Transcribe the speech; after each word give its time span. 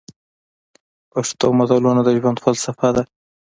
پښتو 1.11 1.47
متلونه 1.57 2.01
د 2.03 2.09
ژوند 2.19 2.37
فلسفه 2.43 2.89
ده. 2.95 3.03